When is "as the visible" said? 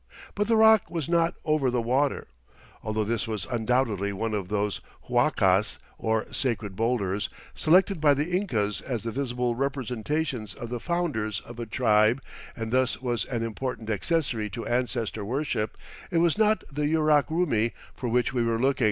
8.81-9.53